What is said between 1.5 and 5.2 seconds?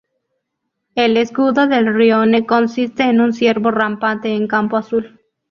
del "rione" consiste en un ciervo rampante en campo azul.